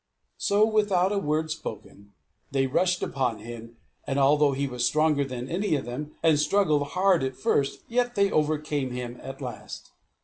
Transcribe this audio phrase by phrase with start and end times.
[0.39, 2.13] So without a word spoken,
[2.49, 3.77] they rushed upon him;
[4.07, 8.15] and although he was stronger than any of them, and struggled hard at first, yet
[8.15, 9.91] they overcame him at last.